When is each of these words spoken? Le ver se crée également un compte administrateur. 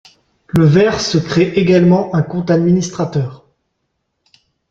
Le 0.47 0.65
ver 0.65 0.99
se 0.99 1.19
crée 1.19 1.49
également 1.49 2.15
un 2.15 2.23
compte 2.23 2.49
administrateur. 2.49 3.45